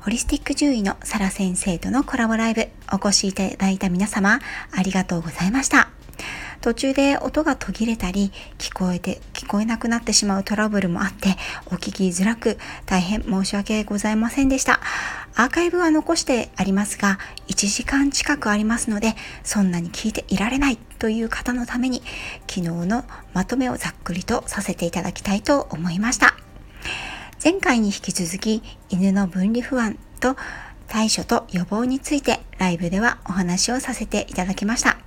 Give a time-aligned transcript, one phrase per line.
[0.00, 4.40] ホリスティック獣医のサラ先生とのコラボライブお越しいただいた皆様
[4.72, 5.90] ありがとうございました。
[6.60, 11.36] 途中で音が途切れたり聞こえて聞こえなくなってしまうトラブルもあって
[11.66, 14.80] お聞きづらく大変申し訳ございませんでした
[15.36, 22.02] アーカイブは残してありますが1時間近くありますのでそんなに聞いていられないという方のために
[22.46, 26.36] 昨日のまとめをざっくりとさせていただきたいと思いました
[27.42, 30.36] 前回に引き続き犬の分離不安と
[30.88, 34.98] 対処と予防についてライブではお話をさせていただきました。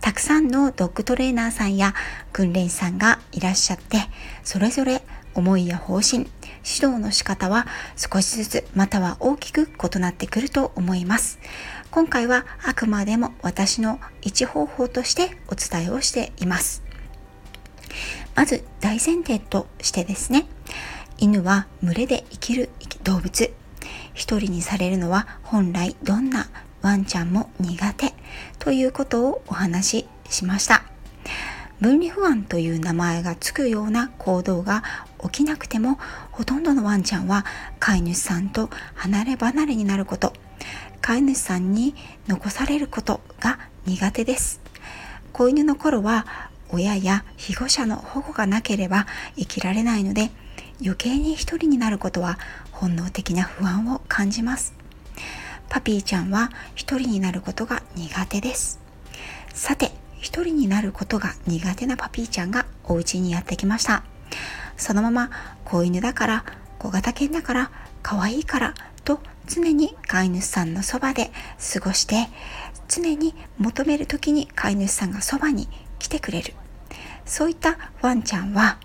[0.00, 1.94] たくさんのドッグトレーナーさんや
[2.32, 3.98] 訓練士さんがいらっしゃって、
[4.44, 5.02] それぞれ
[5.34, 11.40] 思いや方針、指導の仕方は少しずつまたは大きく異なってくると思います。
[11.90, 16.84] 今回はあくまでも私の一方法としてお伝えをしています。
[18.36, 20.46] まず大前提としてですね、
[21.20, 22.70] 犬は群れで生きる
[23.02, 23.52] 動物。
[24.14, 26.46] 一人にされるのは本来どんな
[26.80, 28.14] ワンちゃんも苦手
[28.60, 30.84] ということをお話ししました。
[31.80, 34.84] 分離不安という名前がつくような行動が
[35.24, 35.98] 起きなくても
[36.30, 37.44] ほとんどのワンちゃんは
[37.80, 40.32] 飼い主さんと離れ離れになること
[41.00, 41.94] 飼い主さんに
[42.26, 44.60] 残されることが苦手です
[45.32, 46.26] 子犬の頃は
[46.70, 50.32] 親や保護者の保護がなければ生きられないので
[50.80, 52.38] 余計に一人になることは
[52.72, 54.78] 本能的な不安を感じます
[55.68, 58.80] パピーちゃんは一人になることが苦手です。
[59.52, 64.02] さて、一人になることが苦手なパピーちゃんがお家にやってきました。
[64.76, 65.30] そのまま
[65.64, 66.44] 子犬だから、
[66.78, 67.70] 小型犬だから、
[68.02, 68.74] 可愛いから
[69.04, 71.30] と常に飼い主さんのそばで
[71.72, 72.28] 過ごして
[72.88, 75.68] 常に求める時に飼い主さんがそばに
[75.98, 76.54] 来てくれる
[77.26, 78.78] そういったワンちゃんは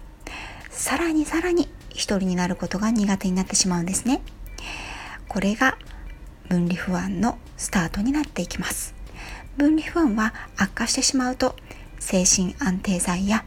[0.71, 4.21] さらにさらに一人になることが苦手になってしまうんですね。
[5.27, 5.77] これが
[6.49, 8.93] 分離不安のスタートになっていきます。
[9.57, 11.55] 分離不安は悪化してしまうと
[11.99, 13.45] 精神安定剤や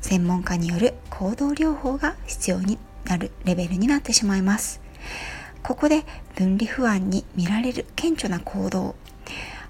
[0.00, 4.80] 専門家による行動療法が必要になるレベルになってしまいます。
[5.62, 6.04] ここで
[6.34, 8.96] 分離不安に見られる顕著な行動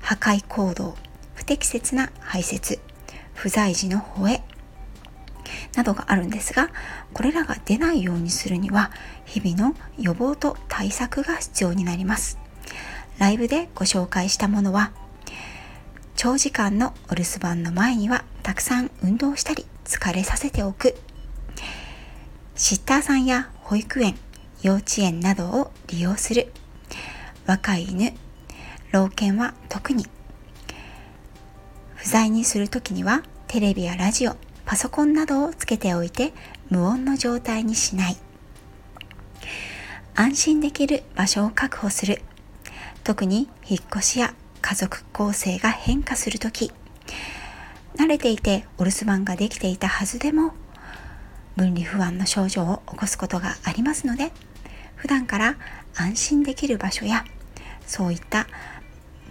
[0.01, 0.97] 破壊行動
[1.35, 2.81] 不適切な排泄
[3.35, 4.43] 不在時の吠え
[5.75, 6.71] などがあるんですが
[7.13, 8.91] これらが出ないようにするには
[9.25, 12.39] 日々の予防と対策が必要になります。
[13.19, 14.93] ライブでご紹介したものは
[16.17, 20.95] 長時間のお留守番の前にはたくさん運動したり疲れさせておく。
[22.55, 24.17] シッターさんや保育園
[24.63, 26.53] 幼稚園などを利用する。
[27.47, 28.13] 若い犬
[28.93, 30.07] 老犬は特に。
[31.97, 36.33] 不在にする時にはテレビやラジオパソコンなどをつけておいて
[36.71, 38.17] 無音の状態にしない。
[40.15, 42.23] 安心できる場所を確保する。
[43.05, 46.73] 特に引っ越しや家族構成が変化する時。
[47.97, 50.55] 慣れていてお留守番ができていたはずでも
[51.57, 54.33] 分離不安の症状を起こすことがありますので
[54.97, 55.57] 普段から
[55.95, 57.25] 安心できる場所や
[57.87, 58.47] そういった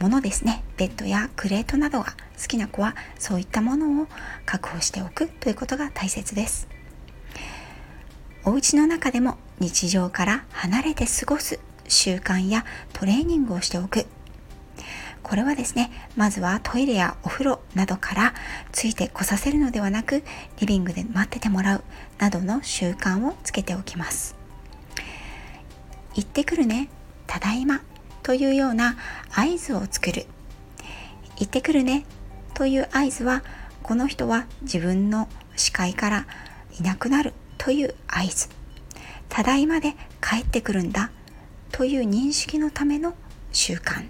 [0.02, 0.64] ものですね。
[0.78, 4.08] ベッドやクレートなどが好きな子はそういったものを
[4.48, 6.68] 確保しておくということが大切です。
[8.44, 14.08] お家の中でも日常から離れて過ごす習慣やトレーニングをしておく。
[15.22, 18.34] これはですねまずはトイレやお風呂などから
[18.72, 20.24] ついてこさせるのではなく
[20.60, 21.84] リビングで待っててもらう
[22.18, 24.36] などの習慣をつけておきます。
[26.16, 26.90] 行ってくるね
[27.28, 27.82] ただいま
[28.24, 28.98] というような
[29.36, 30.26] 合図を作る。
[31.38, 32.06] 行ってくるね。
[32.54, 33.44] という合図は
[33.84, 36.28] この人は自分の視界から
[36.80, 37.34] いなくなる。
[37.58, 38.50] という合図。
[39.30, 41.12] ただいまで帰ってくるんだ。
[41.72, 43.14] という認識のための
[43.52, 44.06] 習慣。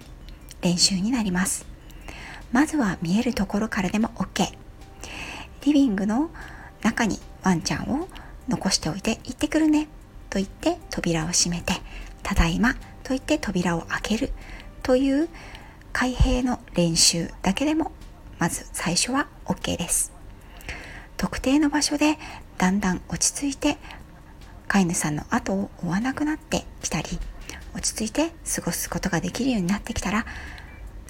[0.62, 1.66] 練習になります。
[2.52, 4.52] まずは見えるところからでも OK
[5.64, 6.30] リビングの
[6.82, 8.08] 中にワンちゃんを
[8.48, 9.88] 残しておいて行ってくるね。
[10.28, 11.74] と言って扉を閉めて
[12.22, 14.32] ただいまと言って扉を開ける。
[14.82, 15.28] という
[15.92, 17.92] 開閉の練習だけでも
[18.38, 20.12] まず最初は OK です。
[21.16, 22.18] 特定の場所で
[22.58, 23.78] だんだん落ち着いて
[24.66, 27.18] 飼い主さんの後を追わなくなってきたり
[27.74, 30.26] 落ち着いて過ごすことができるようになってきたら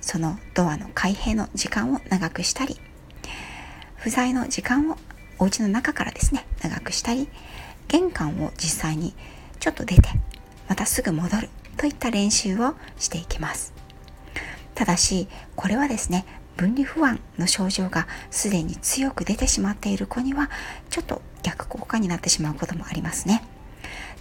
[0.01, 2.77] そのドアの開閉の時間を長くしたり
[3.97, 4.99] 不在の時間を
[5.39, 7.29] お家の中からですね長くしたり
[7.89, 9.15] 玄関を実際に
[9.61, 10.09] ちょっと出て
[10.69, 11.49] またすぐ戻る。
[11.83, 13.75] といった練習をしていきます。
[14.77, 15.27] ただし
[15.57, 16.25] これはですね
[16.57, 20.49] 分離不安の症状がすでに強く出てしまっている子には
[20.91, 23.43] ちょっと逆効果になってしまうこともありますね。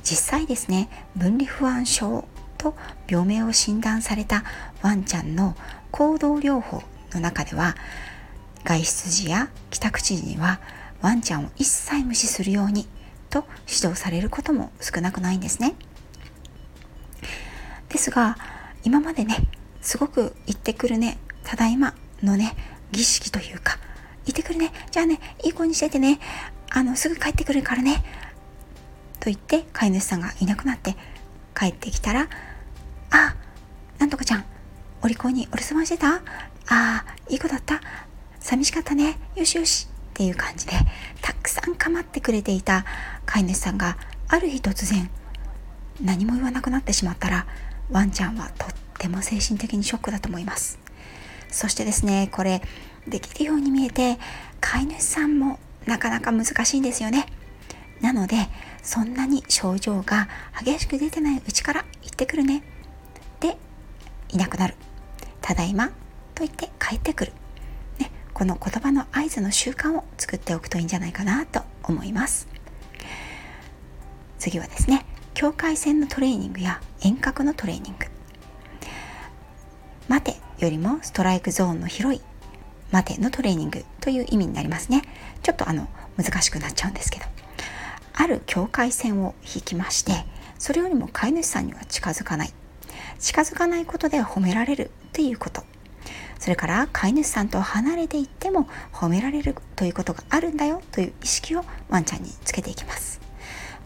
[0.01, 2.27] 実際ですね分離不安症
[2.57, 2.73] と
[3.07, 4.43] 病名を診断された
[4.81, 5.55] ワンちゃんの
[5.91, 6.81] 行動療法
[7.13, 7.75] の中では
[8.63, 10.59] 外出時や帰宅時には
[11.03, 12.87] ワンちゃんを一切無視するように
[13.29, 15.75] と指導されることも少なくないんですね。
[17.91, 18.38] ですが
[18.83, 19.38] 今までね
[19.81, 21.93] すごく行ってくるねただいま
[22.23, 22.55] のね
[22.91, 23.77] 儀式というか
[24.25, 26.19] 行ってくるねじゃあねいい子にしててね
[26.69, 28.03] あのすぐ帰ってくるからね
[29.19, 30.95] と言って飼い主さんがいなくなって
[31.55, 32.27] 帰ってきたら
[33.11, 33.35] あ
[33.99, 34.45] なんとかちゃん
[35.03, 36.15] お利口にお留守番してた？
[36.15, 36.21] あ
[36.69, 37.81] あいい子だった。
[38.39, 39.17] 寂しかったね。
[39.35, 39.87] よしよし。
[40.11, 40.73] っていう感じで
[41.21, 42.85] たくさん構ってくれていた
[43.25, 43.97] 飼い主さんが
[44.27, 45.09] ある日突然
[46.01, 47.47] 何も言わなくなってしまったら
[47.91, 50.79] ワンちゃんはとっても精神的にショックだと思います。
[51.49, 52.61] そしてですねこれ
[53.07, 54.17] できるように見えて
[54.61, 57.25] 飼い主さんもなかなか難しいんですよね。
[57.99, 58.47] なので
[58.81, 60.27] そんなに症状が
[60.63, 62.63] 激しく出てないうちから行ってくるね。
[63.39, 63.57] で
[64.29, 64.75] いなくなる。
[65.41, 65.94] ただいまと
[66.45, 67.33] 言って帰ってくる、
[67.99, 72.47] ね、この言葉の合図の習慣を作っておくといいんじゃないかなと思います。
[74.39, 78.06] 次はですね境界線のトレーニングや遠隔のトレーニング。
[80.07, 82.21] 待てよりもストライクゾーンの広い
[82.92, 85.01] 待てのトレーニングという意味になりますね。
[85.42, 87.25] ちょっとあの難しくなっちゃうんですけど。
[88.13, 90.25] ある境界線を引きまして
[90.59, 92.53] それよりも飼い主さんには近づかない。
[93.19, 95.63] 近づかないことで褒められるということ。
[96.38, 103.21] それから飼い主さんと離れていっても褒められるということがあるんだよという意識をワンちゃんにつけていきます。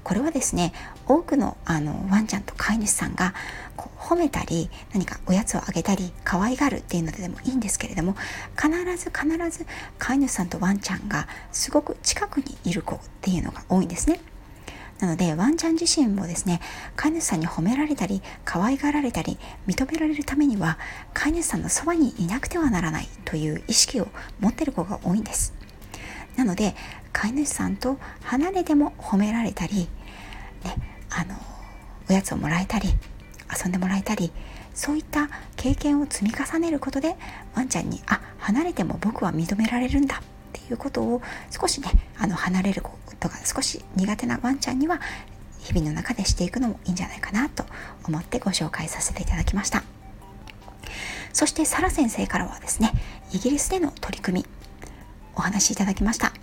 [0.06, 0.72] これはですね
[1.08, 3.34] 多くのあのワンちゃんと飼い主さんが
[3.76, 8.16] こう褒めたり何かおやつをあげたり可愛がるっていうのでもいいんですけれども
[8.56, 9.66] 必ず必ず
[9.98, 14.22] 飼い主さんとワンちゃんがすごく近くにいる子っていうのが多いんですね。
[15.00, 16.62] なのでワンちゃん自身もですね
[16.96, 20.78] 飼い主さんに褒められたり可愛がられたり認められるためには
[21.16, 24.08] 飼い主さんのそばにいなくてはならないという意識を
[24.40, 25.54] 持ってる子が多いんです。
[26.38, 26.76] なので
[27.16, 29.88] 飼い主さんと離れても褒められたり、ね、
[31.10, 31.36] あの
[32.10, 32.90] おやつをもらえたり
[33.50, 34.34] 遊んでもらえたり
[34.74, 37.16] そういった経験を積み重ねることで
[37.56, 40.20] ワンちゃんにあ離れても僕は認められるんだっ
[40.52, 45.00] ていうことを少しねあの離れることが少し苦手なワンちゃんには
[45.60, 47.64] 日々の中でしていくのもいいんじゃないかなと
[48.06, 49.84] 思ってご紹介させていただきました。
[51.32, 52.94] そしてサラ先生からはですね
[53.32, 54.46] イギリスでの取り組み
[55.36, 56.34] お話しいただきました。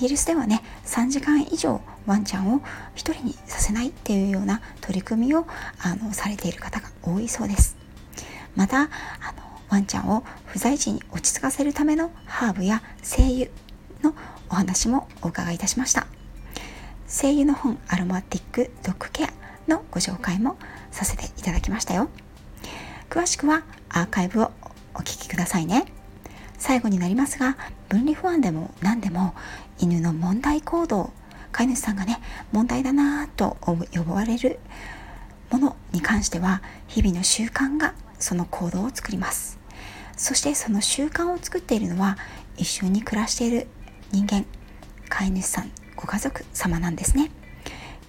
[0.00, 5.46] イギリスではね3時間以上ワンちゃんを1人にさせないっていうような取り組みを
[5.78, 7.76] あのされている方が多いそうです。
[8.56, 8.88] またあの
[9.68, 13.50] ワンちゃんを不在時に落ち着かせるためのハーブや精油
[14.02, 14.14] の
[14.48, 16.06] お話もお伺いいたしました。
[17.06, 19.28] 精油の本アロマティックドッグケア
[19.68, 20.56] のご紹介も
[20.90, 22.08] させていただきましたよ。
[23.10, 24.50] 詳しくはアーカイブを
[24.94, 25.99] お聞きくださいね。
[26.60, 27.56] 最後になりますが
[27.88, 29.34] 分離不安でも何でも
[29.78, 31.10] 犬の問題行動
[31.52, 32.20] 飼い主さんがね
[32.52, 34.60] 問題だなぁと呼ばれる
[35.50, 39.58] ものに関しては日々の習慣がその行動を作ります。
[40.16, 42.18] そしてその習慣を作っているのは
[42.58, 43.66] 一緒に暮らしている
[44.12, 44.44] 人間
[45.08, 47.30] 飼い主さんご家族様なんですね。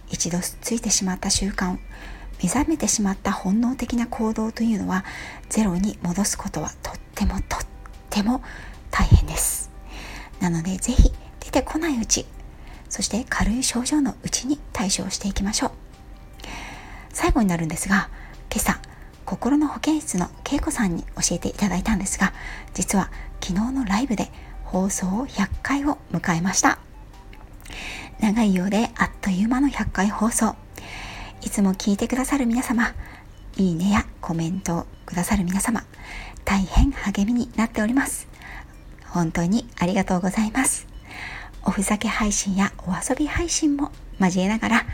[0.10, 1.78] 一度ついてしまった習慣
[2.44, 5.06] 目覚めてしまった本能的な行動というのは
[5.48, 7.71] ゼロに戻すことはとってもとっても
[8.92, 9.72] 大変です。
[10.42, 12.26] なので是非出てこないうち
[12.90, 15.72] そして軽い症状のうちに対処をしていきましょう。
[17.14, 18.10] 最後になるんですが
[18.52, 18.80] 今朝
[19.26, 22.34] 心の保健室の恵子さんに教えていただいたんですが
[22.74, 24.30] 実は昨日のライブで
[24.66, 26.80] 放送100回を迎えました。
[28.20, 30.56] 長いようであっという間の100回放送。
[31.42, 32.94] いつも聞いてくださる皆様
[33.58, 35.84] いいねやコメントをくださる皆様
[36.46, 38.28] 大変励みになっております。
[39.08, 40.88] 本当にありがとうございます。
[41.64, 44.86] おふざけ配信やお遊び配信も交えながら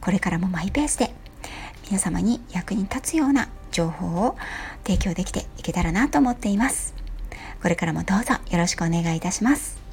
[0.00, 1.14] これからもマイペースで
[1.86, 4.36] 皆様に役に立つような情報を
[4.86, 6.94] 提供できていけたらなと思っています。
[7.62, 9.83] これからもどうぞよろしくお願いいたします。